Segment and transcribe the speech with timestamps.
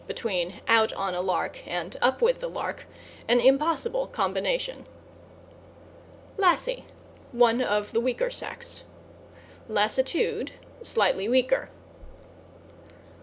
[0.07, 0.27] bet.
[0.67, 2.87] "out on a lark," and "up with the lark,"
[3.27, 4.87] an impossible combination).
[6.39, 6.85] =LASSIE=
[7.31, 8.85] One of the weaker sex.
[9.67, 11.69] =LASSITUDE= Slightly weaker.